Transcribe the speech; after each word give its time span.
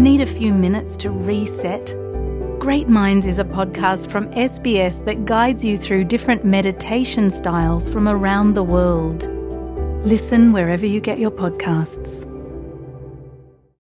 Need 0.00 0.22
a 0.22 0.26
few 0.26 0.54
minutes 0.54 0.96
to 0.96 1.10
reset? 1.10 1.94
Great 2.58 2.88
Minds 2.88 3.26
is 3.26 3.38
a 3.38 3.44
podcast 3.44 4.10
from 4.10 4.28
SBS 4.32 5.04
that 5.04 5.26
guides 5.26 5.62
you 5.62 5.76
through 5.76 6.04
different 6.04 6.42
meditation 6.42 7.28
styles 7.28 7.86
from 7.86 8.08
around 8.08 8.54
the 8.54 8.62
world. 8.62 9.28
Listen 10.02 10.54
wherever 10.54 10.86
you 10.86 11.02
get 11.02 11.18
your 11.18 11.30
podcasts. 11.30 12.24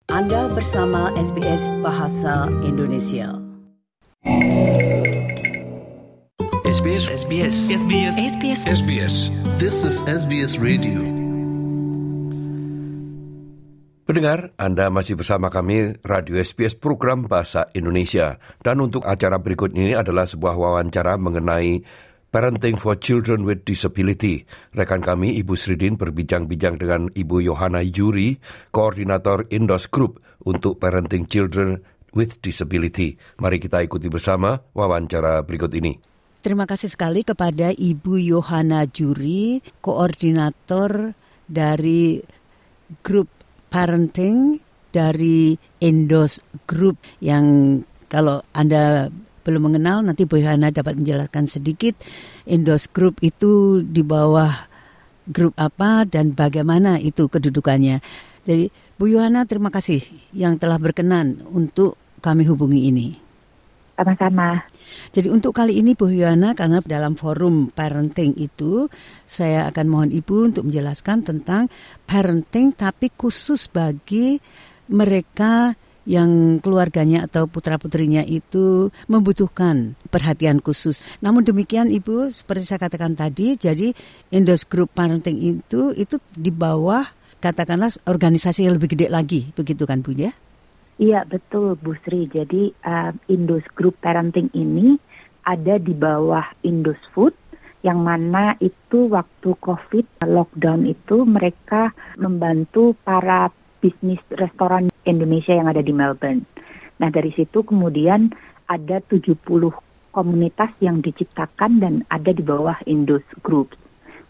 Anda 0.08 0.54
bersama 0.54 1.18
SBS 1.18 1.74
Bahasa 1.82 2.46
Indonesia. 2.62 3.34
SBS 6.70 7.10
SBS 7.10 7.54
SBS 7.74 8.14
SBS 8.22 8.60
SBS 8.70 9.14
This 9.58 9.82
is 9.82 10.06
SBS 10.06 10.62
Radio. 10.62 11.23
Pendengar, 14.04 14.52
Anda 14.60 14.92
masih 14.92 15.16
bersama 15.16 15.48
kami 15.48 15.96
Radio 16.04 16.36
SBS 16.36 16.76
program 16.76 17.24
Bahasa 17.24 17.72
Indonesia. 17.72 18.36
Dan 18.60 18.84
untuk 18.84 19.08
acara 19.08 19.40
berikut 19.40 19.72
ini 19.72 19.96
adalah 19.96 20.28
sebuah 20.28 20.60
wawancara 20.60 21.16
mengenai 21.16 21.80
Parenting 22.28 22.76
for 22.76 23.00
Children 23.00 23.48
with 23.48 23.64
Disability. 23.64 24.44
Rekan 24.76 25.00
kami 25.00 25.40
Ibu 25.40 25.56
Sridin 25.56 25.96
berbincang-bincang 25.96 26.84
dengan 26.84 27.08
Ibu 27.16 27.48
Yohana 27.48 27.80
Yuri, 27.80 28.36
Koordinator 28.76 29.48
Indos 29.48 29.88
Group 29.88 30.20
untuk 30.44 30.84
Parenting 30.84 31.24
Children 31.24 31.80
with 32.12 32.44
Disability. 32.44 33.16
Mari 33.40 33.56
kita 33.56 33.88
ikuti 33.88 34.12
bersama 34.12 34.60
wawancara 34.76 35.48
berikut 35.48 35.72
ini. 35.80 35.96
Terima 36.44 36.68
kasih 36.68 36.92
sekali 36.92 37.24
kepada 37.24 37.72
Ibu 37.72 38.20
Yohana 38.20 38.84
Juri, 38.84 39.64
koordinator 39.80 41.16
dari 41.48 42.20
grup 43.00 43.43
parenting 43.74 44.62
dari 44.94 45.58
Endos 45.82 46.46
Group 46.70 47.02
yang 47.18 47.82
kalau 48.06 48.46
Anda 48.54 49.10
belum 49.42 49.74
mengenal 49.74 50.06
nanti 50.06 50.30
Bu 50.30 50.38
Yohana 50.38 50.70
dapat 50.70 51.02
menjelaskan 51.02 51.50
sedikit 51.50 51.98
Endos 52.46 52.86
Group 52.86 53.18
itu 53.26 53.82
di 53.82 54.06
bawah 54.06 54.54
grup 55.26 55.58
apa 55.58 56.06
dan 56.06 56.38
bagaimana 56.38 57.02
itu 57.02 57.26
kedudukannya. 57.26 57.98
Jadi 58.46 58.70
Bu 59.02 59.10
Yohana 59.10 59.50
terima 59.50 59.74
kasih 59.74 60.06
yang 60.38 60.62
telah 60.62 60.78
berkenan 60.78 61.42
untuk 61.50 61.98
kami 62.22 62.46
hubungi 62.46 62.94
ini. 62.94 63.23
Sama-sama. 63.94 64.66
Jadi 65.14 65.30
untuk 65.30 65.54
kali 65.54 65.78
ini 65.78 65.94
Bu 65.94 66.10
Yohana 66.10 66.58
karena 66.58 66.82
dalam 66.82 67.14
forum 67.14 67.70
parenting 67.70 68.34
itu 68.42 68.90
saya 69.30 69.70
akan 69.70 69.86
mohon 69.86 70.10
Ibu 70.10 70.50
untuk 70.50 70.66
menjelaskan 70.66 71.22
tentang 71.22 71.70
parenting 72.10 72.74
tapi 72.74 73.14
khusus 73.14 73.70
bagi 73.70 74.42
mereka 74.90 75.78
yang 76.04 76.60
keluarganya 76.60 77.30
atau 77.30 77.48
putra-putrinya 77.48 78.26
itu 78.28 78.92
membutuhkan 79.08 79.96
perhatian 80.12 80.60
khusus. 80.60 81.06
Namun 81.24 81.48
demikian 81.48 81.94
Ibu 81.94 82.34
seperti 82.34 82.68
saya 82.68 82.82
katakan 82.82 83.14
tadi 83.14 83.56
jadi 83.56 83.94
Indos 84.34 84.68
Group 84.68 84.92
Parenting 84.98 85.38
itu 85.38 85.96
itu 85.96 86.18
di 86.36 86.52
bawah 86.52 87.08
katakanlah 87.40 87.94
organisasi 88.10 88.68
yang 88.68 88.82
lebih 88.82 88.98
gede 88.98 89.08
lagi 89.14 89.54
begitu 89.56 89.86
kan 89.86 90.02
Bu 90.02 90.18
ya? 90.18 90.34
Iya 91.02 91.26
betul 91.26 91.74
Bu 91.82 91.98
Sri. 92.06 92.30
Jadi 92.30 92.70
uh, 92.86 93.12
Indus 93.26 93.66
Group 93.74 93.98
Parenting 93.98 94.54
ini 94.54 94.94
ada 95.44 95.82
di 95.82 95.92
bawah 95.98 96.46
Indus 96.62 97.02
Food 97.12 97.34
yang 97.84 98.00
mana 98.00 98.56
itu 98.64 99.12
waktu 99.12 99.60
COVID 99.60 100.24
lockdown 100.24 100.88
itu 100.88 101.28
mereka 101.28 101.92
membantu 102.16 102.96
para 103.04 103.52
bisnis 103.84 104.24
restoran 104.40 104.88
Indonesia 105.04 105.52
yang 105.52 105.68
ada 105.68 105.84
di 105.84 105.92
Melbourne. 105.92 106.48
Nah 107.04 107.12
dari 107.12 107.36
situ 107.36 107.66
kemudian 107.68 108.32
ada 108.72 109.04
70 109.04 109.36
komunitas 110.16 110.72
yang 110.80 111.04
diciptakan 111.04 111.84
dan 111.84 111.94
ada 112.08 112.32
di 112.32 112.40
bawah 112.40 112.80
Indus 112.88 113.26
Group. 113.44 113.76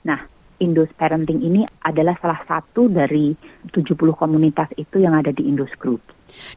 Nah 0.07 0.17
Indus 0.57 0.89
Parenting 0.97 1.45
ini 1.45 1.61
adalah 1.85 2.17
salah 2.17 2.41
satu 2.49 2.89
dari 2.89 3.37
70 3.69 3.93
komunitas 4.17 4.73
itu 4.81 4.97
yang 4.97 5.13
ada 5.13 5.29
di 5.29 5.45
Indus 5.45 5.69
Group. 5.77 6.01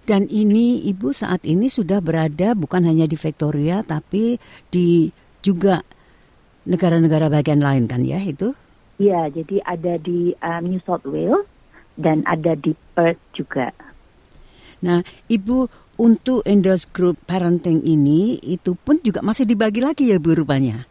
Dan 0.05 0.31
ini 0.31 0.85
Ibu 0.91 1.11
saat 1.13 1.43
ini 1.45 1.71
sudah 1.71 2.01
berada 2.01 2.53
bukan 2.55 2.85
hanya 2.87 3.05
di 3.09 3.17
Victoria 3.19 3.83
tapi 3.83 4.41
di 4.71 5.11
juga 5.41 5.83
negara-negara 6.67 7.31
bagian 7.31 7.63
lain 7.63 7.87
kan 7.87 8.03
ya 8.03 8.19
itu? 8.19 8.53
Iya, 8.97 9.29
jadi 9.29 9.61
ada 9.63 10.01
di 10.01 10.33
um, 10.41 10.63
New 10.67 10.81
South 10.83 11.05
Wales 11.05 11.47
dan 12.01 12.25
ada 12.25 12.57
di 12.57 12.73
Perth 12.97 13.21
juga. 13.37 13.71
Nah, 14.81 15.01
Ibu 15.29 15.69
untuk 15.97 16.45
Endos 16.45 16.85
Group 16.89 17.17
Parenting 17.25 17.81
ini 17.85 18.37
itu 18.45 18.77
pun 18.77 19.01
juga 19.01 19.25
masih 19.25 19.49
dibagi 19.49 19.81
lagi 19.81 20.13
ya 20.13 20.21
Bu 20.21 20.37
rupanya? 20.37 20.85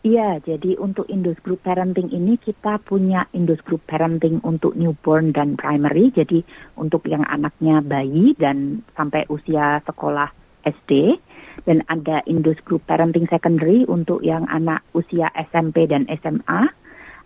Iya, 0.00 0.40
jadi 0.40 0.80
untuk 0.80 1.12
Indus 1.12 1.36
Group 1.44 1.60
Parenting 1.60 2.08
ini 2.08 2.40
kita 2.40 2.80
punya 2.80 3.28
Indus 3.36 3.60
Group 3.60 3.84
Parenting 3.84 4.40
untuk 4.40 4.72
newborn 4.72 5.36
dan 5.36 5.60
primary, 5.60 6.08
jadi 6.08 6.40
untuk 6.80 7.04
yang 7.04 7.20
anaknya 7.28 7.84
bayi 7.84 8.32
dan 8.40 8.80
sampai 8.96 9.28
usia 9.28 9.84
sekolah 9.84 10.32
SD. 10.64 11.20
Dan 11.68 11.84
ada 11.92 12.24
Indus 12.24 12.56
Group 12.64 12.88
Parenting 12.88 13.28
Secondary 13.28 13.84
untuk 13.84 14.24
yang 14.24 14.48
anak 14.48 14.80
usia 14.96 15.28
SMP 15.36 15.84
dan 15.84 16.08
SMA. 16.08 16.72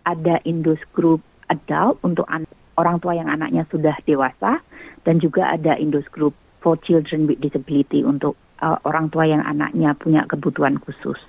Ada 0.03 0.43
Indus 0.43 0.83
Group 0.99 1.23
Adult 1.55 2.03
untuk 2.03 2.27
an 2.27 2.43
orang 2.75 2.99
tua 2.99 3.15
yang 3.15 3.31
anaknya 3.31 3.71
sudah 3.71 3.95
dewasa. 4.03 4.59
Dan 5.07 5.23
juga 5.23 5.47
ada 5.55 5.79
Indus 5.79 6.11
Group 6.11 6.35
for 6.59 6.75
Children 6.83 7.31
with 7.31 7.39
Disability 7.39 8.03
untuk 8.03 8.35
uh, 8.65 8.81
orang 8.89 9.13
tua 9.13 9.29
yang 9.29 9.45
anaknya 9.45 9.93
punya 9.93 10.25
kebutuhan 10.25 10.81
khusus. 10.81 11.21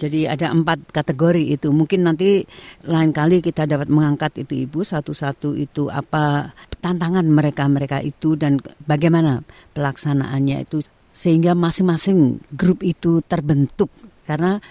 Jadi 0.00 0.24
ada 0.24 0.48
empat 0.48 0.88
kategori 0.88 1.60
itu. 1.60 1.68
Mungkin 1.68 2.08
nanti 2.08 2.40
lain 2.88 3.12
kali 3.12 3.44
kita 3.44 3.68
dapat 3.68 3.92
mengangkat 3.92 4.32
itu 4.40 4.64
Ibu 4.64 4.80
satu-satu 4.80 5.52
itu 5.60 5.92
apa 5.92 6.56
tantangan 6.80 7.28
mereka-mereka 7.28 8.00
itu 8.00 8.32
dan 8.40 8.56
bagaimana 8.88 9.44
pelaksanaannya 9.76 10.64
itu 10.64 10.80
sehingga 11.12 11.52
masing-masing 11.52 12.40
grup 12.54 12.80
itu 12.80 13.20
terbentuk 13.26 13.92
karena 14.24 14.62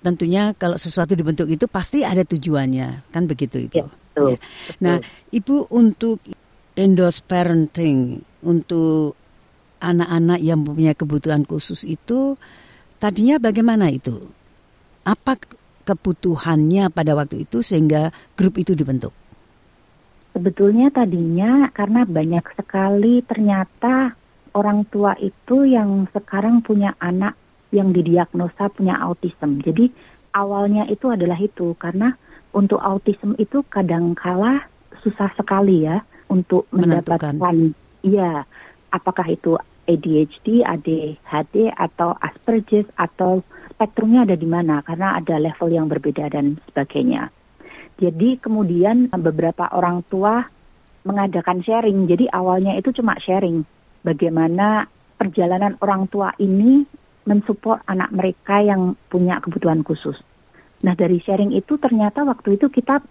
tentunya 0.00 0.56
kalau 0.56 0.80
sesuatu 0.80 1.12
dibentuk 1.12 1.50
itu 1.50 1.68
pasti 1.68 2.06
ada 2.06 2.24
tujuannya 2.24 3.12
kan 3.12 3.28
begitu 3.28 3.68
itu. 3.68 3.84
Ya, 3.84 3.86
betul, 3.90 4.32
ya. 4.32 4.38
Nah, 4.80 4.96
Ibu 5.28 5.68
untuk 5.68 6.24
endos 6.78 7.20
parenting 7.20 8.24
untuk 8.40 9.19
anak-anak 9.80 10.38
yang 10.44 10.62
mempunyai 10.62 10.94
kebutuhan 10.94 11.42
khusus 11.48 11.82
itu 11.88 12.36
tadinya 13.00 13.40
bagaimana 13.40 13.88
itu? 13.88 14.20
Apa 15.02 15.40
kebutuhannya 15.88 16.92
pada 16.92 17.16
waktu 17.16 17.48
itu 17.48 17.64
sehingga 17.64 18.12
grup 18.36 18.60
itu 18.60 18.76
dibentuk? 18.76 19.10
Sebetulnya 20.30 20.94
tadinya 20.94 21.66
karena 21.74 22.06
banyak 22.06 22.44
sekali 22.54 23.24
ternyata 23.26 24.14
orang 24.54 24.86
tua 24.86 25.18
itu 25.18 25.66
yang 25.66 26.06
sekarang 26.14 26.62
punya 26.62 26.94
anak 27.02 27.34
yang 27.74 27.90
didiagnosa 27.90 28.70
punya 28.70 28.94
autism. 29.02 29.58
Jadi 29.62 29.90
awalnya 30.34 30.86
itu 30.86 31.10
adalah 31.10 31.38
itu 31.38 31.74
karena 31.78 32.14
untuk 32.54 32.78
autism 32.82 33.34
itu 33.38 33.62
kadangkala 33.66 34.70
susah 35.02 35.30
sekali 35.34 35.86
ya 35.86 36.02
untuk 36.30 36.66
Menentukan. 36.70 37.34
mendapatkan 37.38 37.56
iya 38.06 38.46
apakah 38.90 39.26
itu 39.30 39.56
ADHD, 39.90 40.62
ADHD 40.62 41.74
atau 41.74 42.14
Asperger 42.18 42.86
atau 42.94 43.42
spektrumnya 43.74 44.22
ada 44.28 44.36
di 44.38 44.46
mana 44.46 44.84
karena 44.86 45.18
ada 45.18 45.40
level 45.40 45.68
yang 45.72 45.86
berbeda 45.90 46.30
dan 46.30 46.60
sebagainya. 46.70 47.30
Jadi 48.00 48.40
kemudian 48.40 49.12
beberapa 49.12 49.68
orang 49.74 50.06
tua 50.08 50.46
mengadakan 51.04 51.60
sharing. 51.64 52.08
Jadi 52.08 52.28
awalnya 52.30 52.76
itu 52.76 52.92
cuma 52.96 53.16
sharing 53.20 53.64
bagaimana 54.04 54.88
perjalanan 55.16 55.76
orang 55.84 56.08
tua 56.08 56.32
ini 56.40 56.84
mensupport 57.28 57.84
anak 57.84 58.10
mereka 58.16 58.64
yang 58.64 58.96
punya 59.12 59.40
kebutuhan 59.44 59.84
khusus. 59.84 60.16
Nah 60.80 60.96
dari 60.96 61.20
sharing 61.20 61.52
itu 61.52 61.76
ternyata 61.76 62.24
waktu 62.24 62.56
itu 62.56 62.72
kita 62.72 63.04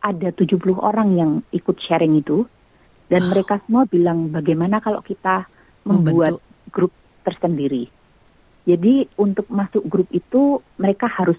ada 0.00 0.28
70 0.32 0.80
orang 0.80 1.08
yang 1.18 1.30
ikut 1.52 1.76
sharing 1.84 2.16
itu 2.16 2.48
dan 3.06 3.30
mereka 3.30 3.62
semua 3.66 3.86
bilang 3.86 4.34
bagaimana 4.34 4.82
kalau 4.82 5.02
kita 5.02 5.46
membuat 5.86 6.38
Membentuk. 6.38 6.72
grup 6.74 6.92
tersendiri. 7.22 7.86
Jadi 8.66 9.06
untuk 9.14 9.46
masuk 9.46 9.86
grup 9.86 10.10
itu 10.10 10.58
mereka 10.78 11.06
harus 11.06 11.38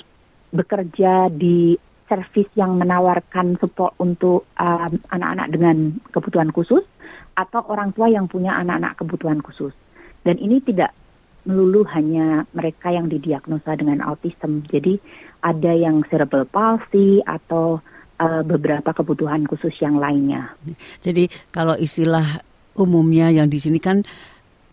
bekerja 0.55 1.27
di 1.27 1.75
servis 2.07 2.47
yang 2.55 2.79
menawarkan 2.79 3.59
support 3.59 3.91
untuk 3.99 4.47
um, 4.55 4.93
anak-anak 5.11 5.47
dengan 5.51 5.77
kebutuhan 6.15 6.55
khusus 6.55 6.87
atau 7.35 7.61
orang 7.67 7.91
tua 7.91 8.07
yang 8.07 8.31
punya 8.31 8.55
anak-anak 8.55 8.95
kebutuhan 8.95 9.43
khusus. 9.43 9.75
Dan 10.23 10.39
ini 10.39 10.63
tidak 10.63 10.95
melulu 11.43 11.83
hanya 11.91 12.47
mereka 12.55 12.95
yang 12.95 13.11
didiagnosa 13.11 13.75
dengan 13.75 13.99
autism. 14.03 14.63
Jadi 14.67 14.99
ada 15.43 15.71
yang 15.75 16.03
cerebral 16.07 16.47
palsy 16.47 17.19
atau 17.23 17.83
uh, 18.21 18.43
beberapa 18.43 18.93
kebutuhan 18.93 19.45
khusus 19.49 19.73
yang 19.81 19.97
lainnya. 19.97 20.53
Jadi 21.01 21.29
kalau 21.53 21.77
istilah 21.77 22.41
umumnya 22.77 23.33
yang 23.33 23.49
di 23.49 23.57
sini 23.57 23.81
kan 23.81 24.05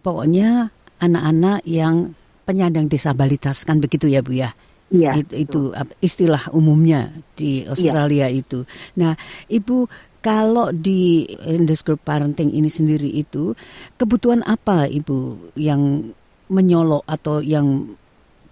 pokoknya 0.04 0.68
anak-anak 1.00 1.64
yang 1.64 2.12
penyandang 2.44 2.92
disabilitas 2.92 3.64
kan 3.64 3.80
begitu 3.80 4.08
ya 4.08 4.20
Bu 4.20 4.36
ya. 4.36 4.52
Iya. 4.92 5.16
Itu, 5.16 5.32
itu 5.34 5.60
istilah 6.04 6.52
umumnya 6.52 7.10
di 7.34 7.64
Australia 7.66 8.28
iya. 8.28 8.38
itu. 8.44 8.68
Nah, 9.00 9.16
Ibu 9.48 9.88
kalau 10.20 10.70
di 10.70 11.24
Indus 11.48 11.82
Group 11.82 12.04
Parenting 12.04 12.52
ini 12.52 12.68
sendiri 12.68 13.08
itu 13.10 13.56
kebutuhan 13.96 14.44
apa 14.44 14.86
Ibu 14.86 15.52
yang 15.58 16.12
menyolok 16.52 17.02
atau 17.08 17.40
yang 17.40 17.96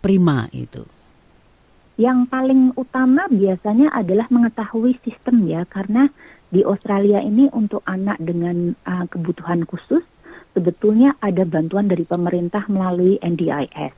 prima 0.00 0.48
itu? 0.50 0.82
Yang 2.00 2.18
paling 2.32 2.72
utama 2.74 3.28
biasanya 3.28 3.92
adalah 3.92 4.26
mengetahui 4.32 4.96
sistem 5.04 5.44
ya, 5.44 5.68
karena 5.68 6.08
di 6.48 6.64
Australia 6.64 7.20
ini 7.20 7.48
untuk 7.52 7.84
anak 7.84 8.20
dengan 8.20 8.72
uh, 8.84 9.04
kebutuhan 9.08 9.64
khusus 9.68 10.04
sebetulnya 10.52 11.16
ada 11.20 11.48
bantuan 11.48 11.88
dari 11.88 12.04
pemerintah 12.04 12.68
melalui 12.68 13.16
NDIS. 13.20 13.92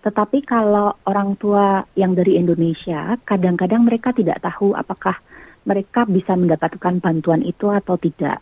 Tetapi 0.00 0.38
kalau 0.48 0.96
orang 1.04 1.36
tua 1.36 1.84
yang 1.94 2.16
dari 2.16 2.40
Indonesia, 2.40 3.14
kadang-kadang 3.22 3.84
mereka 3.84 4.10
tidak 4.16 4.40
tahu 4.40 4.72
apakah 4.72 5.20
mereka 5.68 6.08
bisa 6.08 6.34
mendapatkan 6.34 6.98
bantuan 6.98 7.44
itu 7.44 7.68
atau 7.68 8.00
tidak. 8.00 8.40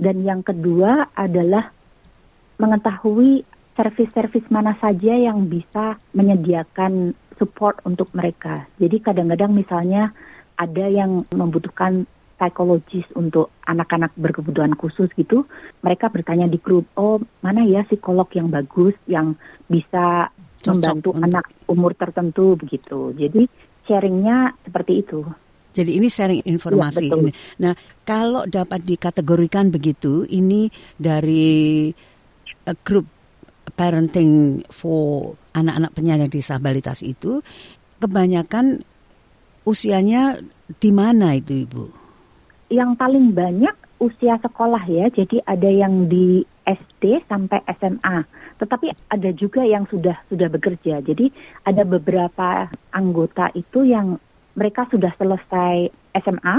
Dan 0.00 0.24
yang 0.24 0.40
kedua 0.40 1.12
adalah 1.12 1.70
mengetahui 2.56 3.44
servis-servis 3.76 4.44
mana 4.52 4.76
saja 4.78 5.16
yang 5.16 5.48
bisa 5.48 5.96
menyediakan 6.12 7.16
support 7.40 7.80
untuk 7.88 8.12
mereka. 8.12 8.68
Jadi 8.76 9.00
kadang-kadang 9.00 9.52
misalnya 9.52 10.12
ada 10.60 10.86
yang 10.86 11.24
membutuhkan 11.32 12.04
psikologis 12.36 13.06
untuk 13.14 13.54
anak-anak 13.70 14.10
berkebutuhan 14.18 14.74
khusus 14.74 15.06
gitu, 15.14 15.46
mereka 15.78 16.10
bertanya 16.10 16.50
di 16.50 16.58
grup, 16.58 16.90
oh 16.98 17.22
mana 17.38 17.62
ya 17.62 17.86
psikolog 17.86 18.26
yang 18.34 18.50
bagus 18.50 18.98
yang 19.06 19.38
bisa 19.70 20.26
Cocok 20.58 20.66
membantu 20.74 21.10
untuk... 21.14 21.26
anak 21.26 21.46
umur 21.70 21.92
tertentu 21.94 22.58
begitu. 22.58 23.14
Jadi 23.14 23.46
sharingnya 23.86 24.58
seperti 24.66 25.06
itu. 25.06 25.22
Jadi 25.72 25.90
ini 25.96 26.08
sharing 26.12 26.42
informasi. 26.44 27.08
Ya, 27.08 27.16
ini. 27.16 27.32
Nah, 27.62 27.72
kalau 28.04 28.44
dapat 28.44 28.84
dikategorikan 28.84 29.72
begitu, 29.72 30.28
ini 30.28 30.68
dari 31.00 31.88
uh, 32.68 32.76
grup 32.84 33.08
parenting 33.78 34.62
for 34.68 35.34
anak-anak 35.54 35.92
penyandang 35.94 36.32
disabilitas 36.32 37.00
itu, 37.06 37.40
kebanyakan 38.02 38.82
usianya 39.62 40.42
di 40.82 40.90
mana 40.90 41.38
itu, 41.38 41.66
Ibu? 41.68 42.02
yang 42.72 42.96
paling 42.96 43.36
banyak 43.36 43.76
usia 44.00 44.40
sekolah 44.40 44.80
ya, 44.88 45.12
jadi 45.12 45.44
ada 45.44 45.68
yang 45.68 46.08
di 46.08 46.40
SD 46.64 47.28
sampai 47.28 47.60
SMA. 47.76 48.24
Tetapi 48.56 49.12
ada 49.12 49.30
juga 49.36 49.60
yang 49.62 49.84
sudah 49.92 50.16
sudah 50.32 50.48
bekerja. 50.48 51.04
Jadi 51.04 51.28
ada 51.68 51.84
beberapa 51.84 52.72
anggota 52.90 53.52
itu 53.52 53.84
yang 53.84 54.16
mereka 54.56 54.88
sudah 54.88 55.12
selesai 55.20 55.92
SMA 56.24 56.58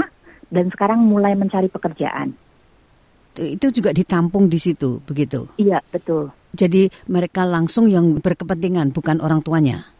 dan 0.54 0.70
sekarang 0.70 1.02
mulai 1.02 1.34
mencari 1.34 1.66
pekerjaan. 1.66 2.32
Itu 3.34 3.74
juga 3.74 3.90
ditampung 3.90 4.46
di 4.46 4.62
situ, 4.62 5.02
begitu? 5.02 5.50
Iya, 5.58 5.82
betul. 5.90 6.30
Jadi 6.54 6.86
mereka 7.10 7.42
langsung 7.42 7.90
yang 7.90 8.22
berkepentingan, 8.22 8.94
bukan 8.94 9.18
orang 9.18 9.42
tuanya? 9.42 9.90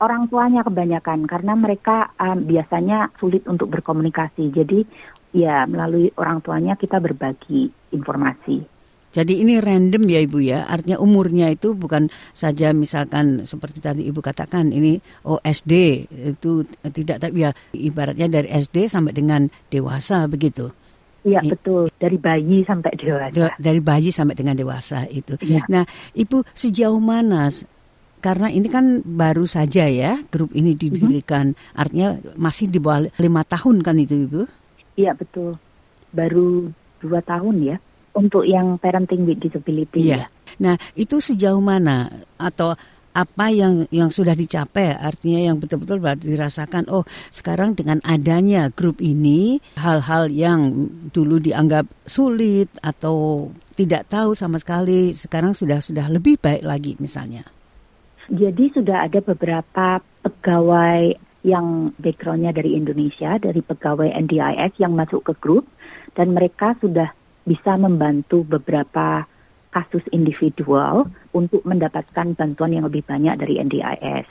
Orang 0.00 0.30
tuanya 0.32 0.64
kebanyakan 0.64 1.26
karena 1.28 1.52
mereka 1.58 2.14
um, 2.16 2.46
biasanya 2.46 3.12
sulit 3.20 3.44
untuk 3.44 3.68
berkomunikasi. 3.68 4.48
Jadi 4.54 4.86
ya 5.36 5.68
melalui 5.68 6.08
orang 6.16 6.40
tuanya 6.40 6.78
kita 6.78 6.96
berbagi 7.02 7.68
informasi. 7.92 8.78
Jadi 9.08 9.40
ini 9.40 9.56
random 9.56 10.04
ya 10.04 10.20
Ibu 10.20 10.38
ya, 10.44 10.68
artinya 10.68 11.00
umurnya 11.00 11.48
itu 11.48 11.72
bukan 11.72 12.12
saja 12.36 12.76
misalkan 12.76 13.48
seperti 13.48 13.80
tadi 13.80 14.04
Ibu 14.04 14.20
katakan 14.20 14.68
ini 14.68 15.00
oh 15.24 15.40
SD 15.40 16.04
itu 16.36 16.62
tidak 16.92 17.24
tapi 17.24 17.48
ya 17.48 17.50
ibaratnya 17.72 18.28
dari 18.28 18.52
SD 18.52 18.84
sampai 18.86 19.16
dengan 19.16 19.48
dewasa 19.72 20.28
begitu. 20.28 20.68
Iya 21.26 21.40
betul, 21.42 21.90
dari 21.98 22.14
bayi 22.14 22.62
sampai 22.62 22.94
dewasa. 22.94 23.58
Dari 23.58 23.80
bayi 23.82 24.10
sampai 24.14 24.38
dengan 24.38 24.54
dewasa 24.54 25.02
itu. 25.10 25.34
Ya. 25.42 25.66
Nah, 25.66 25.82
Ibu 26.14 26.46
sejauh 26.54 27.02
mana 27.02 27.50
karena 28.18 28.50
ini 28.50 28.66
kan 28.70 29.02
baru 29.02 29.46
saja 29.46 29.86
ya 29.86 30.18
grup 30.30 30.54
ini 30.54 30.74
mhm. 30.74 30.78
didirikan, 30.78 31.46
mm 31.52 31.56
-hmm. 31.58 31.80
artinya 31.80 32.08
masih 32.38 32.70
di 32.70 32.78
bawah 32.78 33.06
lima 33.18 33.42
tahun 33.42 33.82
kan 33.82 33.98
itu 33.98 34.14
Ibu? 34.30 34.42
Iya 34.98 35.14
betul, 35.14 35.54
baru 36.14 36.70
dua 36.98 37.22
tahun 37.22 37.56
ya 37.62 37.76
untuk 38.18 38.42
yang 38.42 38.78
parenting 38.82 39.26
with 39.26 39.38
disability. 39.38 40.10
Iya. 40.10 40.26
Ya. 40.26 40.26
Nah 40.58 40.74
itu 40.98 41.22
sejauh 41.22 41.62
mana 41.62 42.10
atau 42.34 42.74
apa 43.18 43.50
yang 43.50 43.90
yang 43.90 44.14
sudah 44.14 44.38
dicapai 44.38 44.94
artinya 44.94 45.50
yang 45.50 45.58
betul-betul 45.58 45.98
dirasakan 46.22 46.86
oh 46.86 47.02
sekarang 47.34 47.74
dengan 47.74 47.98
adanya 48.06 48.70
grup 48.70 49.02
ini 49.02 49.58
hal-hal 49.74 50.30
yang 50.30 50.86
dulu 51.10 51.42
dianggap 51.42 51.90
sulit 52.06 52.70
atau 52.78 53.50
tidak 53.74 54.06
tahu 54.06 54.38
sama 54.38 54.62
sekali 54.62 55.10
sekarang 55.14 55.54
sudah 55.54 55.82
sudah 55.82 56.06
lebih 56.06 56.38
baik 56.38 56.62
lagi 56.62 56.94
misalnya. 57.02 57.42
Jadi 58.28 58.74
sudah 58.74 59.08
ada 59.08 59.24
beberapa 59.24 60.02
pegawai 60.26 61.16
yang 61.46 61.96
backgroundnya 61.96 62.52
dari 62.52 62.76
Indonesia, 62.76 63.38
dari 63.40 63.62
pegawai 63.64 64.12
NDIS 64.12 64.76
yang 64.82 64.92
masuk 64.98 65.24
ke 65.30 65.32
grup, 65.40 65.64
dan 66.12 66.36
mereka 66.36 66.76
sudah 66.82 67.08
bisa 67.48 67.80
membantu 67.80 68.44
beberapa 68.44 69.24
kasus 69.70 70.04
individual 70.10 71.08
untuk 71.36 71.60
mendapatkan 71.64 72.34
bantuan 72.34 72.72
yang 72.72 72.84
lebih 72.88 73.04
banyak 73.04 73.36
dari 73.36 73.60
NDIS. 73.60 74.26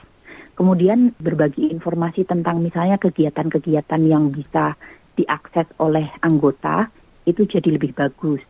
Kemudian 0.57 1.13
berbagi 1.21 1.69
informasi 1.69 2.25
tentang 2.25 2.65
misalnya 2.65 2.97
kegiatan-kegiatan 2.97 4.01
yang 4.09 4.33
bisa 4.33 4.73
diakses 5.13 5.69
oleh 5.77 6.09
anggota 6.25 6.89
itu 7.29 7.45
jadi 7.45 7.77
lebih 7.77 7.93
bagus. 7.93 8.41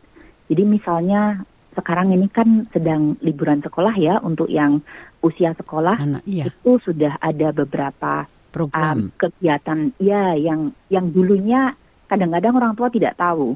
Jadi 0.48 0.64
misalnya 0.64 1.44
sekarang 1.76 2.16
ini 2.16 2.26
kan 2.32 2.64
sedang 2.72 3.20
liburan 3.20 3.60
sekolah 3.60 3.94
ya 4.00 4.18
untuk 4.24 4.48
yang 4.48 4.80
usia 5.20 5.52
sekolah 5.54 6.00
Anak, 6.00 6.22
iya. 6.24 6.48
itu 6.48 6.80
sudah 6.82 7.20
ada 7.20 7.52
beberapa 7.52 8.26
program 8.50 9.12
um, 9.12 9.14
kegiatan 9.20 9.92
ya 10.00 10.34
yang 10.34 10.72
yang 10.88 11.12
dulunya 11.12 11.76
kadang-kadang 12.08 12.56
orang 12.56 12.72
tua 12.74 12.88
tidak 12.88 13.14
tahu 13.20 13.54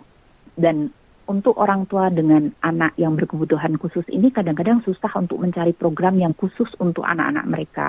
dan 0.55 0.93
untuk 1.31 1.55
orang 1.59 1.87
tua 1.87 2.11
dengan 2.11 2.51
anak 2.63 2.99
yang 2.99 3.15
berkebutuhan 3.15 3.79
khusus 3.79 4.03
ini 4.11 4.35
kadang-kadang 4.35 4.83
susah 4.83 5.11
untuk 5.19 5.39
mencari 5.39 5.71
program 5.73 6.19
yang 6.19 6.35
khusus 6.35 6.69
untuk 6.83 7.07
anak-anak 7.07 7.47
mereka. 7.47 7.89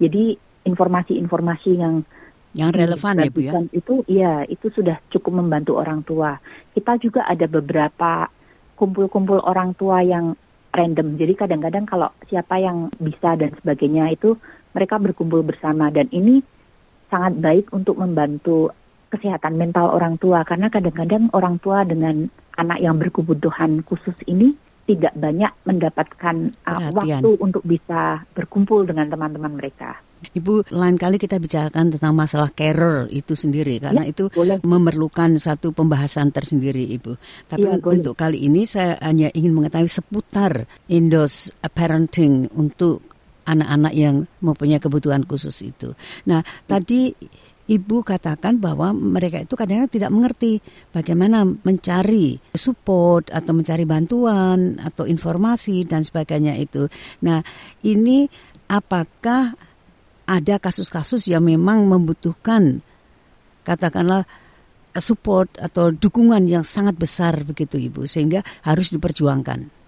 Jadi 0.00 0.36
informasi-informasi 0.64 1.70
yang 1.76 2.04
yang 2.50 2.74
relevan 2.74 3.22
ya 3.22 3.30
Bu 3.30 3.40
ya. 3.46 3.52
Itu 3.70 3.94
ya 4.10 4.42
itu 4.50 4.72
sudah 4.74 4.98
cukup 5.14 5.38
membantu 5.38 5.78
orang 5.78 6.02
tua. 6.02 6.40
Kita 6.74 6.98
juga 6.98 7.22
ada 7.28 7.46
beberapa 7.46 8.26
kumpul-kumpul 8.74 9.44
orang 9.44 9.76
tua 9.78 10.02
yang 10.02 10.34
random. 10.74 11.20
Jadi 11.20 11.32
kadang-kadang 11.36 11.84
kalau 11.86 12.10
siapa 12.26 12.58
yang 12.58 12.90
bisa 12.98 13.38
dan 13.38 13.54
sebagainya 13.60 14.10
itu 14.14 14.34
mereka 14.74 14.98
berkumpul 14.98 15.42
bersama 15.42 15.90
dan 15.90 16.10
ini 16.10 16.42
sangat 17.10 17.38
baik 17.42 17.66
untuk 17.74 17.98
membantu 17.98 18.70
kesehatan 19.10 19.58
mental 19.58 19.90
orang 19.90 20.14
tua 20.22 20.46
karena 20.46 20.70
kadang-kadang 20.70 21.26
orang 21.34 21.58
tua 21.58 21.82
dengan 21.82 22.30
anak 22.60 22.78
yang 22.84 23.00
berkebutuhan 23.00 23.80
khusus 23.88 24.14
ini 24.28 24.52
tidak 24.84 25.14
banyak 25.16 25.52
mendapatkan 25.64 26.36
uh, 26.66 26.90
waktu 26.92 27.28
untuk 27.38 27.62
bisa 27.62 28.26
berkumpul 28.34 28.84
dengan 28.84 29.06
teman-teman 29.06 29.54
mereka. 29.54 30.02
Ibu, 30.20 30.68
lain 30.76 31.00
kali 31.00 31.16
kita 31.16 31.40
bicarakan 31.40 31.96
tentang 31.96 32.12
masalah 32.12 32.52
carer 32.52 33.08
itu 33.08 33.32
sendiri 33.32 33.80
karena 33.80 34.04
ya, 34.04 34.12
itu 34.12 34.28
boleh. 34.28 34.60
memerlukan 34.60 35.40
satu 35.40 35.72
pembahasan 35.72 36.28
tersendiri, 36.28 36.84
Ibu. 36.92 37.16
Tapi 37.48 37.64
ya, 37.64 37.80
untuk 37.80 38.12
boleh. 38.12 38.20
kali 38.20 38.38
ini 38.44 38.68
saya 38.68 39.00
hanya 39.00 39.32
ingin 39.32 39.56
mengetahui 39.56 39.88
seputar 39.88 40.68
Indos 40.92 41.48
parenting 41.72 42.52
untuk 42.52 43.00
anak-anak 43.48 43.92
yang 43.96 44.28
mempunyai 44.44 44.76
kebutuhan 44.82 45.24
khusus 45.24 45.56
itu. 45.64 45.96
Nah, 46.28 46.44
tadi 46.68 47.16
Ibu 47.70 48.02
katakan 48.02 48.58
bahwa 48.58 48.90
mereka 48.90 49.38
itu 49.38 49.54
kadang-kadang 49.54 49.94
tidak 49.94 50.10
mengerti 50.10 50.52
bagaimana 50.90 51.46
mencari 51.46 52.42
support 52.50 53.30
atau 53.30 53.54
mencari 53.54 53.86
bantuan 53.86 54.74
atau 54.82 55.06
informasi 55.06 55.86
dan 55.86 56.02
sebagainya 56.02 56.58
itu. 56.58 56.90
Nah, 57.22 57.46
ini 57.86 58.26
apakah 58.66 59.54
ada 60.26 60.54
kasus-kasus 60.58 61.30
yang 61.30 61.46
memang 61.46 61.86
membutuhkan 61.86 62.82
katakanlah 63.62 64.26
support 64.98 65.54
atau 65.62 65.94
dukungan 65.94 66.50
yang 66.50 66.66
sangat 66.66 66.98
besar 66.98 67.46
begitu 67.46 67.78
Ibu 67.78 68.10
sehingga 68.10 68.42
harus 68.66 68.90
diperjuangkan? 68.90 69.80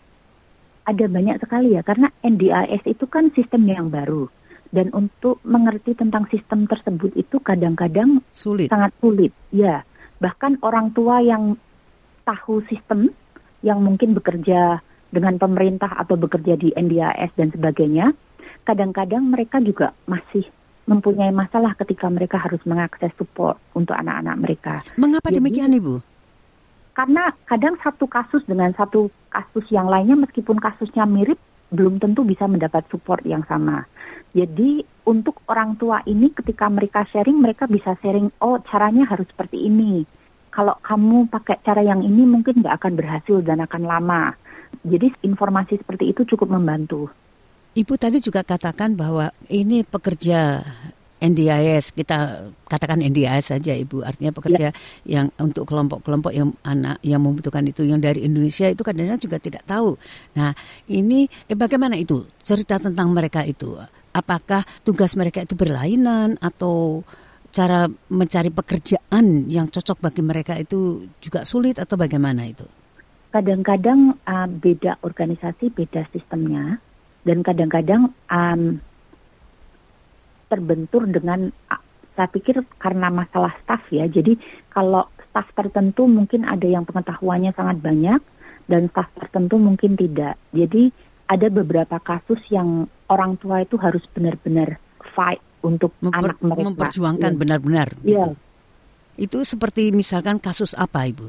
ada 0.83 1.05
banyak 1.07 1.39
sekali 1.39 1.79
ya 1.79 1.83
karena 1.87 2.11
NDIS 2.27 2.83
itu 2.91 3.05
kan 3.07 3.31
sistem 3.35 3.63
yang 3.71 3.87
baru 3.89 4.27
dan 4.73 4.89
untuk 4.97 5.39
mengerti 5.45 5.93
tentang 5.93 6.25
sistem 6.33 6.65
tersebut 6.65 7.13
itu 7.15 7.37
kadang-kadang 7.45 8.25
sulit 8.33 8.73
sangat 8.73 8.93
sulit 8.99 9.33
ya 9.53 9.85
bahkan 10.19 10.57
orang 10.65 10.91
tua 10.97 11.21
yang 11.21 11.61
tahu 12.25 12.65
sistem 12.71 13.11
yang 13.63 13.83
mungkin 13.83 14.15
bekerja 14.15 14.83
dengan 15.13 15.37
pemerintah 15.37 15.93
atau 15.93 16.17
bekerja 16.17 16.57
di 16.57 16.73
NDIS 16.73 17.37
dan 17.37 17.53
sebagainya, 17.53 18.17
kadang-kadang 18.65 19.29
mereka 19.29 19.61
juga 19.61 19.93
masih 20.09 20.49
mempunyai 20.89 21.31
masalah 21.31 21.79
ketika 21.79 22.11
mereka 22.11 22.43
harus 22.43 22.59
mengakses 22.67 23.13
support 23.15 23.61
untuk 23.77 23.95
anak-anak 23.95 24.37
mereka. 24.41 24.75
Mengapa 24.99 25.31
Jadi, 25.31 25.39
demikian, 25.39 25.71
Ibu? 25.79 25.95
Karena 26.93 27.31
kadang 27.47 27.79
satu 27.81 28.05
kasus 28.11 28.43
dengan 28.49 28.75
satu 28.75 29.09
kasus 29.31 29.65
yang 29.71 29.87
lainnya 29.87 30.19
meskipun 30.19 30.59
kasusnya 30.59 31.07
mirip 31.07 31.39
belum 31.73 31.99
tentu 31.99 32.23
bisa 32.23 32.45
mendapat 32.45 32.85
support 32.93 33.25
yang 33.25 33.43
sama. 33.49 33.89
Jadi 34.33 34.85
untuk 35.09 35.45
orang 35.49 35.77
tua 35.77 36.01
ini 36.09 36.33
ketika 36.33 36.69
mereka 36.69 37.05
sharing 37.09 37.41
mereka 37.41 37.69
bisa 37.69 37.97
sharing 38.01 38.33
oh 38.41 38.61
caranya 38.69 39.09
harus 39.09 39.29
seperti 39.29 39.67
ini. 39.67 40.05
Kalau 40.53 40.77
kamu 40.85 41.33
pakai 41.33 41.65
cara 41.65 41.81
yang 41.81 42.05
ini 42.05 42.29
mungkin 42.29 42.61
nggak 42.61 42.77
akan 42.77 42.93
berhasil 42.97 43.41
dan 43.41 43.65
akan 43.65 43.83
lama. 43.89 44.37
Jadi 44.85 45.13
informasi 45.25 45.81
seperti 45.81 46.13
itu 46.13 46.29
cukup 46.29 46.53
membantu. 46.53 47.09
Ibu 47.73 47.97
tadi 47.97 48.21
juga 48.21 48.45
katakan 48.45 48.93
bahwa 48.93 49.33
ini 49.49 49.81
pekerja 49.81 50.61
NDIS 51.23 51.95
kita 51.95 52.51
katakan 52.67 52.99
NDIS 52.99 53.55
saja 53.55 53.71
ibu 53.79 54.03
artinya 54.03 54.35
pekerja 54.35 54.75
ya. 54.75 54.77
yang 55.07 55.27
untuk 55.39 55.71
kelompok-kelompok 55.71 56.35
yang 56.35 56.51
anak 56.67 56.99
yang 57.07 57.23
membutuhkan 57.23 57.63
itu 57.63 57.87
yang 57.87 58.03
dari 58.03 58.27
Indonesia 58.27 58.67
itu 58.67 58.83
kadang-kadang 58.83 59.23
juga 59.23 59.39
tidak 59.39 59.63
tahu. 59.63 59.95
Nah 60.35 60.51
ini 60.91 61.31
eh, 61.47 61.55
bagaimana 61.55 61.95
itu 61.95 62.27
cerita 62.43 62.83
tentang 62.83 63.15
mereka 63.15 63.47
itu? 63.47 63.79
Apakah 64.13 64.67
tugas 64.83 65.15
mereka 65.15 65.47
itu 65.47 65.55
berlainan 65.55 66.37
atau 66.43 67.07
cara 67.53 67.87
mencari 68.09 68.49
pekerjaan 68.49 69.47
yang 69.47 69.69
cocok 69.69 70.03
bagi 70.03 70.25
mereka 70.25 70.59
itu 70.59 71.07
juga 71.23 71.47
sulit 71.47 71.79
atau 71.79 71.95
bagaimana 71.95 72.49
itu? 72.49 72.67
Kadang-kadang 73.33 74.17
uh, 74.29 74.49
beda 74.49 75.01
organisasi, 75.01 75.73
beda 75.73 76.05
sistemnya, 76.13 76.77
dan 77.25 77.41
kadang-kadang 77.41 78.13
um, 78.29 78.77
terbentur 80.53 81.09
dengan 81.09 81.49
saya 82.13 82.29
pikir 82.29 82.61
karena 82.77 83.09
masalah 83.09 83.57
staff 83.65 83.81
ya. 83.89 84.05
Jadi 84.05 84.37
kalau 84.69 85.09
staff 85.33 85.49
tertentu 85.57 86.05
mungkin 86.05 86.45
ada 86.45 86.69
yang 86.69 86.85
pengetahuannya 86.85 87.57
sangat 87.57 87.81
banyak 87.81 88.21
dan 88.69 88.93
staff 88.93 89.09
tertentu 89.17 89.57
mungkin 89.57 89.97
tidak. 89.97 90.37
Jadi 90.53 90.93
ada 91.33 91.49
beberapa 91.49 91.97
kasus 92.05 92.41
yang 92.53 92.85
orang 93.09 93.41
tua 93.41 93.65
itu 93.65 93.81
harus 93.81 94.05
benar-benar 94.13 94.77
fight 95.17 95.41
untuk 95.65 95.97
Memper, 96.05 96.21
anak 96.21 96.37
mereka. 96.45 96.69
Memperjuangkan 96.69 97.33
iya. 97.33 97.39
benar-benar. 97.41 97.89
Ya. 98.05 98.29
Gitu. 98.29 98.33
Itu 99.17 99.39
seperti 99.45 99.89
misalkan 99.97 100.37
kasus 100.37 100.77
apa 100.77 101.09
Ibu? 101.09 101.29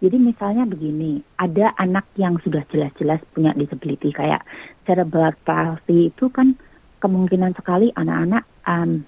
Jadi 0.00 0.16
misalnya 0.16 0.64
begini, 0.64 1.20
ada 1.36 1.76
anak 1.76 2.08
yang 2.16 2.40
sudah 2.40 2.64
jelas-jelas 2.72 3.20
punya 3.36 3.52
disability 3.52 4.08
kayak 4.16 4.40
cerebral 4.88 5.36
palsy 5.44 6.08
itu 6.08 6.32
kan 6.32 6.56
kemungkinan 7.00 7.56
sekali 7.56 7.88
anak-anak 7.96 8.44
um, 8.68 9.02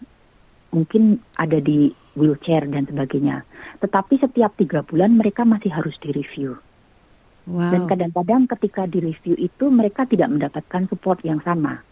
mungkin 0.72 1.20
ada 1.36 1.60
di 1.60 1.92
wheelchair 2.16 2.64
dan 2.68 2.88
sebagainya. 2.88 3.44
Tetapi 3.84 4.20
setiap 4.20 4.56
tiga 4.56 4.80
bulan 4.82 5.16
mereka 5.16 5.44
masih 5.44 5.68
harus 5.72 5.94
direview. 6.00 6.56
Wow. 7.46 7.74
Dan 7.74 7.90
kadang-kadang 7.90 8.42
ketika 8.56 8.86
direview 8.86 9.34
itu 9.36 9.68
mereka 9.68 10.06
tidak 10.06 10.30
mendapatkan 10.30 10.86
support 10.88 11.20
yang 11.26 11.42
sama. 11.42 11.82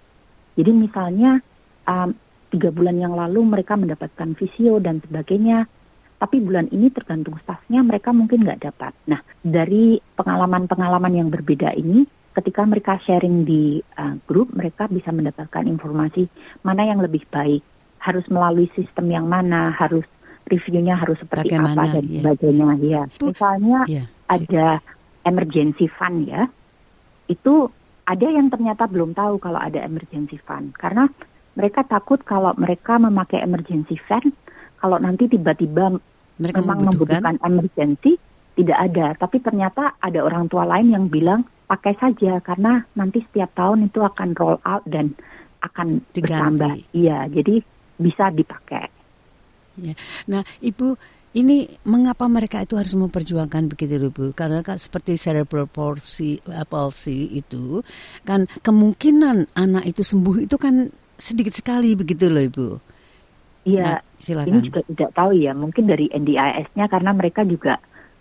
Jadi 0.54 0.70
misalnya 0.70 1.42
um, 1.86 2.14
tiga 2.50 2.70
bulan 2.70 2.98
yang 2.98 3.14
lalu 3.14 3.42
mereka 3.46 3.74
mendapatkan 3.74 4.34
visio 4.38 4.78
dan 4.78 5.02
sebagainya, 5.02 5.66
tapi 6.22 6.38
bulan 6.38 6.70
ini 6.70 6.92
tergantung 6.92 7.38
staffnya 7.42 7.82
mereka 7.82 8.14
mungkin 8.14 8.46
nggak 8.46 8.62
dapat. 8.62 8.92
Nah 9.10 9.20
dari 9.42 9.98
pengalaman-pengalaman 10.14 11.16
yang 11.16 11.28
berbeda 11.32 11.74
ini, 11.74 12.06
ketika 12.36 12.62
mereka 12.62 12.98
sharing 13.02 13.42
di 13.42 13.82
uh, 13.98 14.14
grup, 14.26 14.54
mereka 14.54 14.86
bisa 14.86 15.10
mendapatkan 15.10 15.66
informasi 15.66 16.30
mana 16.62 16.86
yang 16.86 17.02
lebih 17.02 17.26
baik 17.26 17.62
harus 18.00 18.24
melalui 18.32 18.70
sistem 18.72 19.12
yang 19.12 19.26
mana, 19.28 19.74
harus 19.76 20.06
reviewnya 20.48 20.96
harus 20.96 21.20
seperti 21.20 21.52
Bagaimana, 21.52 21.76
apa 21.76 21.84
dan 21.94 22.04
yeah. 22.08 22.22
sebagainya. 22.24 22.66
Ya, 22.80 23.02
misalnya 23.20 23.78
yeah. 23.86 24.06
ada 24.30 24.66
emergency 25.28 25.86
fund 25.90 26.26
ya, 26.26 26.48
itu 27.28 27.68
ada 28.08 28.26
yang 28.26 28.48
ternyata 28.48 28.88
belum 28.88 29.12
tahu 29.14 29.38
kalau 29.38 29.60
ada 29.60 29.84
emergency 29.84 30.40
fund 30.42 30.74
karena 30.74 31.06
mereka 31.54 31.84
takut 31.84 32.22
kalau 32.24 32.56
mereka 32.56 32.96
memakai 32.96 33.42
emergency 33.44 34.00
fund, 34.08 34.32
kalau 34.80 34.96
nanti 34.96 35.28
tiba-tiba 35.28 35.98
mereka 36.40 36.64
memang 36.64 36.88
membutuhkan 36.88 37.36
emergency 37.44 38.16
tidak 38.60 38.78
ada, 38.78 39.06
tapi 39.16 39.40
ternyata 39.40 39.96
ada 40.04 40.20
orang 40.20 40.52
tua 40.52 40.68
lain 40.68 40.92
yang 40.92 41.08
bilang 41.08 41.48
pakai 41.64 41.96
saja 41.96 42.36
karena 42.44 42.84
nanti 42.92 43.24
setiap 43.24 43.56
tahun 43.56 43.88
itu 43.88 44.04
akan 44.04 44.36
roll 44.36 44.60
out 44.68 44.84
dan 44.84 45.16
akan 45.64 46.04
Diganti. 46.12 46.20
bertambah. 46.28 46.72
Iya, 46.92 47.18
jadi 47.32 47.54
bisa 47.96 48.28
dipakai. 48.28 48.86
Ya. 49.80 49.94
Nah, 50.28 50.42
Ibu, 50.60 50.98
ini 51.38 51.70
mengapa 51.86 52.26
mereka 52.26 52.60
itu 52.60 52.74
harus 52.74 52.92
memperjuangkan 52.98 53.70
begitu 53.70 53.96
Ibu? 53.96 54.34
Karena 54.34 54.60
kan 54.66 54.76
seperti 54.76 55.14
cerebral 55.14 55.70
palsy, 55.70 56.42
uh, 56.50 56.66
palsy 56.66 57.38
itu 57.38 57.80
kan 58.26 58.50
kemungkinan 58.60 59.54
anak 59.54 59.84
itu 59.86 60.02
sembuh 60.02 60.42
itu 60.42 60.56
kan 60.58 60.90
sedikit 61.14 61.54
sekali 61.54 61.94
begitu 61.94 62.26
loh 62.26 62.42
Ibu. 62.44 62.68
Iya, 63.68 64.00
nah, 64.00 64.00
silakan. 64.16 64.56
ini 64.56 64.60
juga 64.72 64.80
tidak 64.88 65.10
tahu 65.12 65.30
ya. 65.36 65.52
Mungkin 65.52 65.84
dari 65.84 66.08
NDIS-nya 66.08 66.88
karena 66.88 67.10
mereka 67.12 67.44
juga 67.44 67.76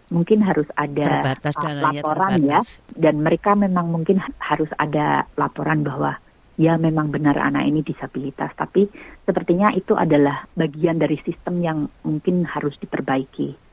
mungkin 0.09 0.41
harus 0.41 0.65
ada 0.75 1.21
terbatas 1.23 1.55
laporan 1.61 2.41
ya, 2.41 2.61
dan 2.97 3.21
mereka 3.21 3.53
memang 3.53 3.89
mungkin 3.93 4.21
harus 4.41 4.69
ada 4.77 5.29
laporan 5.37 5.85
bahwa 5.85 6.17
ya 6.59 6.75
memang 6.75 7.13
benar 7.13 7.39
anak 7.39 7.65
ini 7.69 7.85
disabilitas, 7.85 8.51
tapi 8.57 8.89
sepertinya 9.23 9.71
itu 9.71 9.95
adalah 9.95 10.43
bagian 10.57 10.99
dari 10.99 11.15
sistem 11.23 11.63
yang 11.63 11.79
mungkin 12.03 12.43
harus 12.43 12.75
diperbaiki 12.83 13.68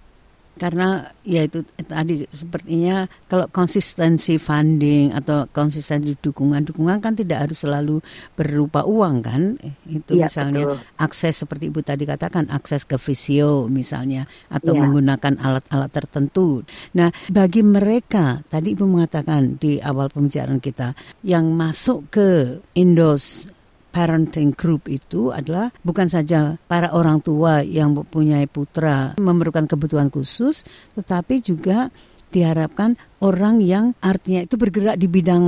karena 0.57 1.05
ya 1.21 1.45
itu 1.45 1.61
tadi 1.85 2.25
sepertinya 2.33 3.05
kalau 3.29 3.45
konsistensi 3.53 4.41
funding 4.41 5.13
atau 5.13 5.45
konsistensi 5.53 6.17
dukungan 6.17 6.65
dukungan 6.65 6.99
kan 7.05 7.13
tidak 7.13 7.49
harus 7.49 7.61
selalu 7.61 8.01
berupa 8.33 8.89
uang 8.89 9.17
kan 9.21 9.43
itu 9.85 10.17
ya, 10.17 10.25
misalnya 10.25 10.65
betul. 10.73 10.81
akses 10.97 11.35
seperti 11.45 11.69
ibu 11.69 11.81
tadi 11.85 12.09
katakan 12.09 12.49
akses 12.49 12.89
ke 12.89 12.97
visio 12.97 13.69
misalnya 13.69 14.25
atau 14.49 14.73
ya. 14.73 14.81
menggunakan 14.81 15.37
alat-alat 15.37 15.91
tertentu 15.93 16.65
nah 16.97 17.13
bagi 17.29 17.61
mereka 17.61 18.41
tadi 18.49 18.73
ibu 18.73 18.89
mengatakan 18.89 19.61
di 19.61 19.77
awal 19.77 20.09
pembicaraan 20.09 20.59
kita 20.59 20.97
yang 21.21 21.53
masuk 21.53 22.09
ke 22.09 22.29
Indos 22.73 23.53
parenting 23.97 24.53
group 24.53 24.93
itu 24.93 25.33
adalah 25.33 25.73
bukan 25.81 26.05
saja 26.05 26.61
para 26.69 26.93
orang 26.93 27.25
tua 27.25 27.65
yang 27.65 27.97
mempunyai 27.97 28.45
putra 28.45 29.17
memerlukan 29.17 29.65
kebutuhan 29.65 30.13
khusus, 30.13 30.69
tetapi 31.01 31.41
juga 31.41 31.89
diharapkan 32.29 33.01
orang 33.25 33.65
yang 33.65 33.97
artinya 34.05 34.45
itu 34.45 34.61
bergerak 34.61 35.01
di 35.01 35.09
bidang 35.09 35.45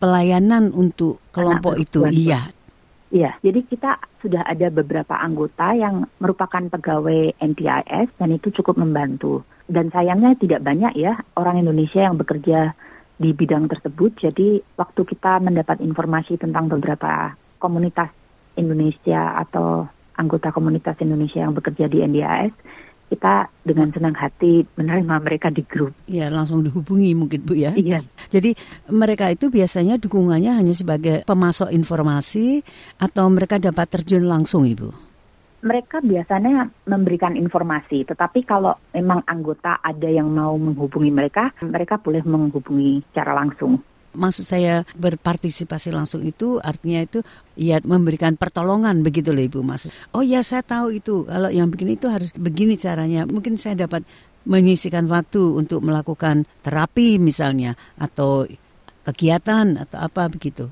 pelayanan 0.00 0.72
untuk 0.72 1.20
kelompok 1.36 1.76
Anak 1.76 1.84
itu. 1.84 2.00
Iya. 2.08 2.40
Iya, 3.06 3.30
jadi 3.38 3.60
kita 3.68 4.02
sudah 4.24 4.42
ada 4.42 4.66
beberapa 4.72 5.14
anggota 5.14 5.76
yang 5.76 6.08
merupakan 6.18 6.58
pegawai 6.72 7.38
NTIS 7.38 8.08
dan 8.18 8.28
itu 8.34 8.50
cukup 8.56 8.80
membantu. 8.80 9.46
Dan 9.68 9.92
sayangnya 9.92 10.34
tidak 10.40 10.64
banyak 10.64 10.96
ya 10.96 11.14
orang 11.38 11.62
Indonesia 11.62 12.02
yang 12.02 12.18
bekerja 12.18 12.74
di 13.20 13.30
bidang 13.30 13.70
tersebut. 13.70 14.16
Jadi 14.18 14.58
waktu 14.74 15.00
kita 15.06 15.38
mendapat 15.38 15.78
informasi 15.84 16.34
tentang 16.40 16.66
beberapa 16.66 17.36
komunitas 17.58 18.10
Indonesia 18.56 19.36
atau 19.36 19.88
anggota 20.16 20.48
komunitas 20.50 20.96
Indonesia 21.04 21.44
yang 21.44 21.52
bekerja 21.52 21.86
di 21.92 22.00
NDAS, 22.00 22.52
kita 23.06 23.46
dengan 23.62 23.94
senang 23.94 24.16
hati 24.18 24.66
menerima 24.74 25.14
mereka 25.22 25.48
di 25.52 25.62
grup. 25.62 25.94
Ya, 26.10 26.26
langsung 26.26 26.66
dihubungi 26.66 27.14
mungkin 27.14 27.40
Bu 27.46 27.54
ya. 27.54 27.70
Iya. 27.76 28.02
Jadi 28.32 28.58
mereka 28.90 29.30
itu 29.30 29.46
biasanya 29.46 30.00
dukungannya 30.00 30.58
hanya 30.58 30.74
sebagai 30.74 31.22
pemasok 31.22 31.70
informasi 31.70 32.66
atau 32.98 33.30
mereka 33.30 33.62
dapat 33.62 33.86
terjun 33.86 34.26
langsung 34.26 34.66
Ibu? 34.66 35.06
Mereka 35.66 35.98
biasanya 36.02 36.70
memberikan 36.86 37.34
informasi, 37.34 38.06
tetapi 38.06 38.46
kalau 38.46 38.78
memang 38.94 39.22
anggota 39.26 39.82
ada 39.82 40.06
yang 40.06 40.30
mau 40.30 40.54
menghubungi 40.54 41.10
mereka, 41.10 41.50
mereka 41.62 41.98
boleh 41.98 42.22
menghubungi 42.22 43.02
secara 43.10 43.34
langsung 43.34 43.82
maksud 44.16 44.48
saya 44.48 44.82
berpartisipasi 44.96 45.92
langsung 45.92 46.24
itu 46.24 46.58
artinya 46.64 47.04
itu 47.04 47.20
ya 47.54 47.78
memberikan 47.84 48.34
pertolongan 48.40 49.04
begitu 49.04 49.36
loh 49.36 49.44
Ibu 49.44 49.60
maksud. 49.60 49.92
Oh 50.16 50.24
ya 50.24 50.40
saya 50.40 50.64
tahu 50.64 50.96
itu 50.96 51.28
kalau 51.28 51.52
yang 51.52 51.68
begini 51.68 52.00
itu 52.00 52.08
harus 52.08 52.32
begini 52.34 52.74
caranya. 52.80 53.28
Mungkin 53.28 53.60
saya 53.60 53.86
dapat 53.86 54.02
menyisikan 54.46 55.10
waktu 55.10 55.42
untuk 55.42 55.82
melakukan 55.82 56.46
terapi 56.62 57.18
misalnya 57.20 57.74
atau 58.00 58.46
kegiatan 59.04 59.76
atau 59.76 59.98
apa 60.00 60.26
begitu. 60.32 60.70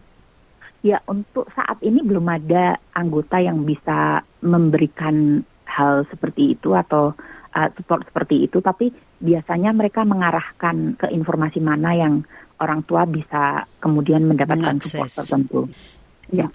Ya 0.85 1.01
untuk 1.09 1.49
saat 1.57 1.81
ini 1.81 2.05
belum 2.05 2.29
ada 2.29 2.77
anggota 2.93 3.41
yang 3.41 3.65
bisa 3.65 4.21
memberikan 4.45 5.41
hal 5.65 6.07
seperti 6.13 6.55
itu 6.55 6.77
atau 6.77 7.17
uh, 7.55 7.69
support 7.79 8.05
seperti 8.07 8.47
itu, 8.47 8.61
tapi 8.61 8.93
biasanya 9.23 9.73
mereka 9.73 10.05
mengarahkan 10.05 10.99
ke 11.01 11.07
informasi 11.09 11.59
mana 11.65 11.97
yang 11.97 12.15
orang 12.61 12.87
tua 12.87 13.03
bisa 13.09 13.67
kemudian 13.83 14.27
mendapatkan 14.29 14.79
support 14.83 15.11
tertentu. 15.11 15.61
Ya. 16.31 16.49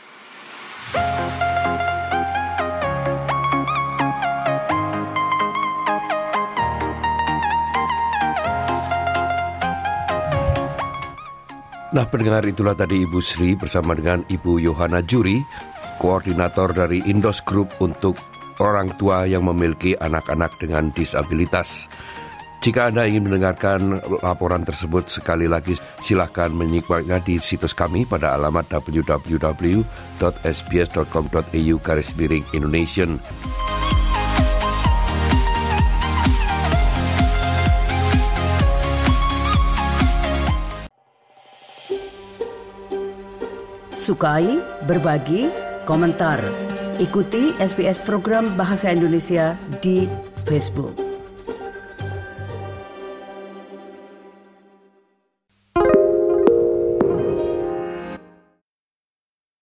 Nah 11.89 12.05
pendengar 12.05 12.45
itulah 12.45 12.77
tadi 12.77 13.01
Ibu 13.01 13.17
Sri 13.17 13.57
bersama 13.57 13.97
dengan 13.97 14.21
Ibu 14.29 14.61
Yohana 14.61 15.01
Juri, 15.01 15.41
koordinator 15.97 16.69
dari 16.69 17.01
Indos 17.09 17.41
Group 17.41 17.73
untuk 17.81 18.13
orang 18.61 18.93
tua 19.01 19.25
yang 19.25 19.49
memiliki 19.49 19.97
anak-anak 19.97 20.53
dengan 20.61 20.93
disabilitas. 20.93 21.89
Jika 22.59 22.91
Anda 22.91 23.07
ingin 23.07 23.23
mendengarkan 23.23 24.03
laporan 24.19 24.67
tersebut 24.67 25.07
sekali 25.07 25.47
lagi, 25.47 25.79
silakan 26.03 26.59
menyimaknya 26.59 27.23
di 27.23 27.39
situs 27.39 27.71
kami 27.71 28.03
pada 28.03 28.35
alamat 28.35 28.67
www.sbs.com.au 28.67 29.85
garis 31.79 32.11
miring 32.19 32.43
Indonesian. 32.51 33.15
Sukai, 43.95 44.59
berbagi, 44.83 45.47
komentar. 45.87 46.43
Ikuti 46.99 47.55
SBS 47.55 48.03
program 48.03 48.51
Bahasa 48.59 48.91
Indonesia 48.91 49.55
di 49.79 50.11
Facebook. 50.43 51.08